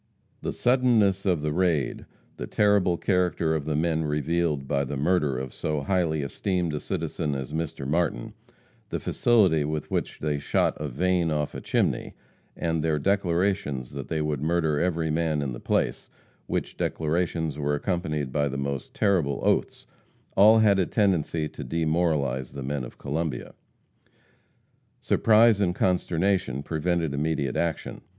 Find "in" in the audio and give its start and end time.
15.43-15.53